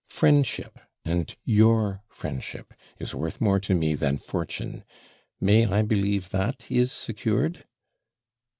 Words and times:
Friendship 0.07 0.79
and 1.05 1.35
your 1.45 2.01
friendship 2.07 2.73
is 2.97 3.13
worth 3.13 3.39
more 3.39 3.59
to 3.59 3.75
me 3.75 3.93
than 3.93 4.17
fortune. 4.17 4.83
May 5.39 5.67
I 5.67 5.83
believe 5.83 6.29
that 6.31 6.71
is 6.71 6.91
secured?' 6.91 7.67